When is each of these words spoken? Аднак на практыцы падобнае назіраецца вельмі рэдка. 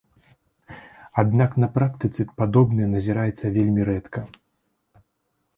Аднак 1.23 1.51
на 1.63 1.67
практыцы 1.75 2.21
падобнае 2.41 2.87
назіраецца 2.97 3.45
вельмі 3.59 3.81
рэдка. 3.91 4.27